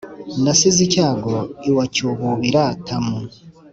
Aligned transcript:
nasize 0.43 0.79
icyago 0.87 1.33
iwa 1.69 1.83
cyububira-tamu. 1.93 3.17